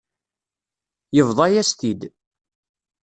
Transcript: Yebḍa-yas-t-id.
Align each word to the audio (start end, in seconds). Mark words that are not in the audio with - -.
Yebḍa-yas-t-id. 1.15 2.01